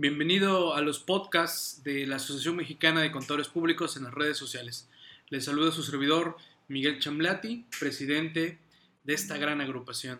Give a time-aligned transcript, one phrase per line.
[0.00, 4.88] Bienvenido a los podcasts de la Asociación Mexicana de Contadores Públicos en las redes sociales.
[5.28, 6.38] Les saluda su servidor
[6.68, 8.56] Miguel Chamblati, presidente
[9.04, 10.18] de esta gran agrupación.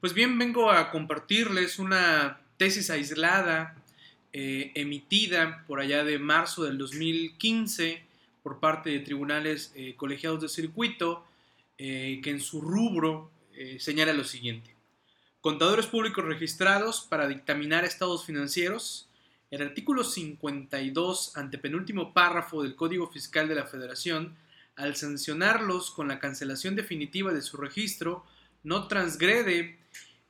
[0.00, 3.82] Pues bien, vengo a compartirles una tesis aislada
[4.34, 8.04] eh, emitida por allá de marzo del 2015
[8.42, 11.24] por parte de tribunales eh, colegiados de circuito,
[11.78, 13.30] eh, que en su rubro
[13.78, 14.74] señala lo siguiente.
[15.40, 19.08] Contadores públicos registrados para dictaminar estados financieros
[19.52, 24.34] el artículo 52, antepenúltimo párrafo del Código Fiscal de la Federación,
[24.76, 28.24] al sancionarlos con la cancelación definitiva de su registro,
[28.62, 29.78] no transgrede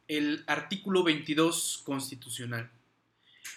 [0.09, 2.69] el artículo 22 constitucional.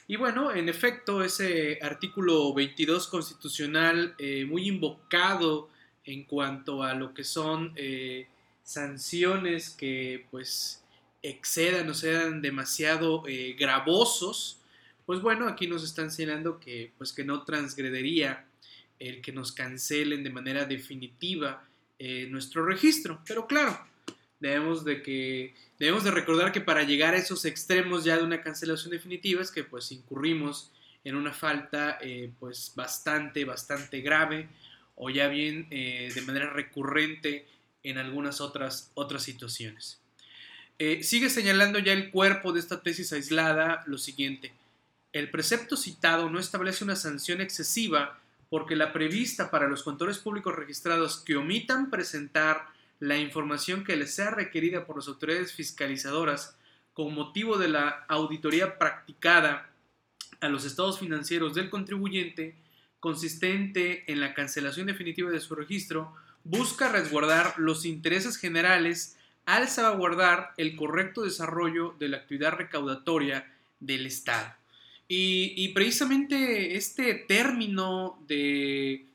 [0.07, 5.71] Y bueno, en efecto, ese artículo 22 constitucional eh, muy invocado
[6.03, 8.27] en cuanto a lo que son eh,
[8.61, 10.84] sanciones que pues
[11.23, 14.61] excedan o sean demasiado eh, gravosos,
[15.05, 18.45] pues bueno, aquí nos están señalando que, pues que no transgredería
[18.99, 21.67] el que nos cancelen de manera definitiva
[21.99, 23.21] eh, nuestro registro.
[23.27, 23.79] Pero claro,
[24.39, 28.41] debemos de, que, debemos de recordar que para llegar a esos extremos ya de una
[28.41, 30.71] cancelación definitiva es que pues incurrimos
[31.03, 34.49] en una falta eh, pues bastante, bastante grave
[34.95, 37.45] o ya bien eh, de manera recurrente
[37.84, 39.99] en algunas otras, otras situaciones.
[41.01, 44.51] sigue señalando ya el cuerpo de esta tesis aislada lo siguiente.
[45.16, 50.54] El precepto citado no establece una sanción excesiva porque la prevista para los contadores públicos
[50.54, 52.68] registrados que omitan presentar
[52.99, 56.58] la información que les sea requerida por las autoridades fiscalizadoras
[56.91, 59.70] con motivo de la auditoría practicada
[60.41, 62.58] a los estados financieros del contribuyente,
[62.99, 66.13] consistente en la cancelación definitiva de su registro,
[66.44, 69.16] busca resguardar los intereses generales
[69.46, 73.50] al salvaguardar el correcto desarrollo de la actividad recaudatoria
[73.80, 74.53] del Estado.
[75.07, 79.06] Y, precisamente este término de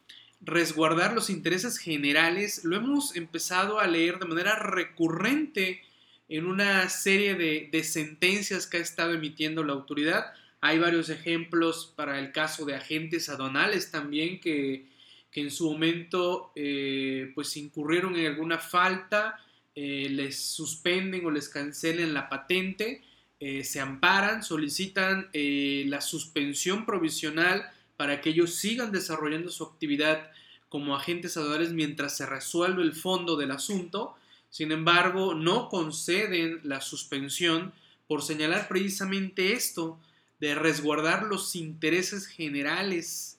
[0.40, 5.82] resguardar los intereses generales lo hemos empezado a leer de manera recurrente
[6.28, 10.32] en una serie de, sentencias que ha estado emitiendo la autoridad.
[10.60, 14.86] Hay varios ejemplos para el caso de agentes aduanales también que,
[15.32, 19.40] en su momento eh, pues incurrieron en alguna falta,
[19.74, 23.02] eh, les suspenden o les cancelen la patente
[23.42, 30.30] eh, se amparan, solicitan eh, la suspensión provisional para que ellos sigan desarrollando su actividad
[30.68, 34.14] como agentes aduanales mientras se resuelve el fondo del asunto.
[34.50, 37.72] Sin embargo, no conceden la suspensión
[38.06, 39.98] por señalar precisamente esto
[40.38, 43.38] de resguardar los intereses generales.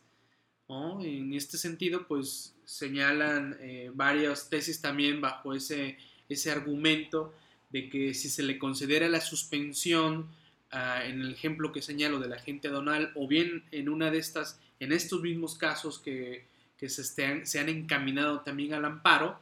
[1.02, 5.98] En este sentido, pues señalan eh, varias tesis también bajo ese,
[6.30, 7.34] ese argumento
[7.72, 10.28] de que si se le considera la suspensión
[10.72, 14.60] ah, en el ejemplo que señalo del agente aduanal o bien en una de estas,
[14.80, 16.46] en estos mismos casos que,
[16.78, 19.40] se, se, han encaminado también al amparo,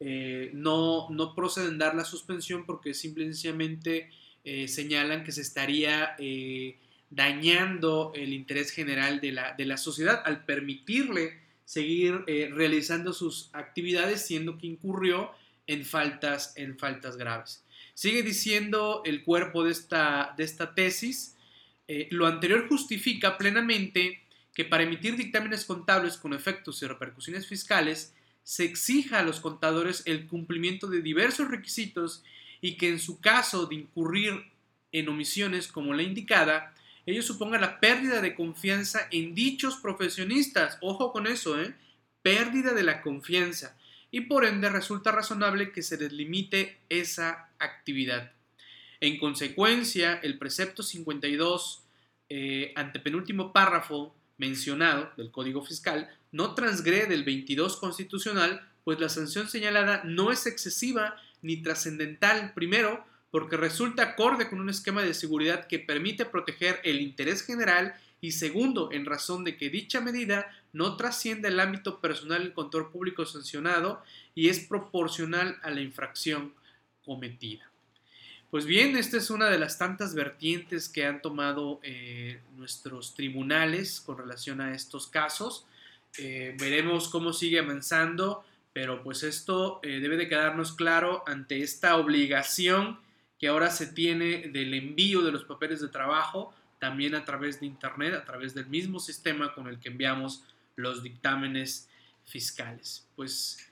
[0.00, 4.10] eh, no, no proceden dar la suspensión porque simplemente
[4.44, 6.78] eh, señalan que se estaría eh,
[7.10, 14.26] dañando el interés general de la, de la sociedad al permitirle seguir realizando sus actividades
[14.26, 15.30] siendo que incurrió
[15.68, 17.62] en faltas, en faltas graves.
[18.00, 21.36] Sigue diciendo el cuerpo de esta, de esta tesis,
[21.86, 24.22] eh, lo anterior justifica plenamente
[24.54, 30.02] que para emitir dictámenes contables con efectos y repercusiones fiscales se exija a los contadores
[30.06, 32.24] el cumplimiento de diversos requisitos
[32.62, 34.46] y que en su caso de incurrir
[34.92, 36.74] en omisiones como la indicada,
[37.04, 40.78] ello suponga la pérdida de confianza en dichos profesionistas.
[40.80, 41.74] Ojo con eso, ¿eh?
[42.22, 43.76] Pérdida de la confianza
[44.10, 48.32] y por ende resulta razonable que se les limite esa actividad.
[49.00, 51.82] En consecuencia, el precepto 52,
[52.28, 59.48] eh, antepenúltimo párrafo mencionado del Código Fiscal, no transgrede el 22 constitucional, pues la sanción
[59.48, 65.66] señalada no es excesiva ni trascendental, primero, porque resulta acorde con un esquema de seguridad
[65.66, 70.96] que permite proteger el interés general y segundo, en razón de que dicha medida no
[70.96, 74.02] trasciende el ámbito personal del control público sancionado
[74.34, 76.52] y es proporcional a la infracción
[77.04, 77.70] cometida.
[78.50, 84.00] Pues bien, esta es una de las tantas vertientes que han tomado eh, nuestros tribunales
[84.00, 85.66] con relación a estos casos.
[86.18, 91.96] Eh, veremos cómo sigue avanzando, pero pues esto eh, debe de quedarnos claro ante esta
[91.96, 92.98] obligación
[93.40, 97.66] que ahora se tiene del envío de los papeles de trabajo también a través de
[97.66, 100.44] Internet, a través del mismo sistema con el que enviamos
[100.76, 101.88] los dictámenes
[102.24, 103.08] fiscales.
[103.16, 103.70] Pues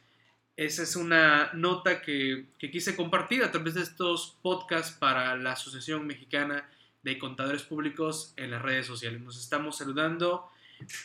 [0.57, 6.07] esa es una nota que, quise compartir a través de estos podcasts para la Asociación
[6.07, 6.69] Mexicana
[7.03, 9.21] de contadores públicos en las redes sociales.
[9.21, 10.51] Nos estamos saludando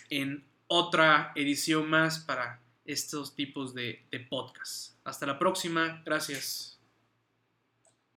[0.09, 4.97] en otra edición más para estos tipos de, podcasts.
[5.03, 6.01] Hasta la próxima.
[6.05, 6.82] Gracias.